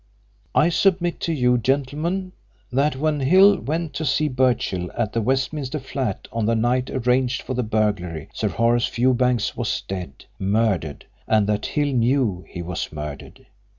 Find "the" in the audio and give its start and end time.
5.13-5.21, 6.47-6.55, 7.53-7.61